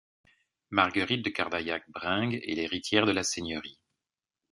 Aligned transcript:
Marguerite 0.71 1.21
de 1.23 1.29
Cardaillac-Brengues 1.31 2.41
est 2.43 2.55
l'héritière 2.55 3.05
de 3.05 3.11
la 3.11 3.21
seigneurie. 3.21 3.79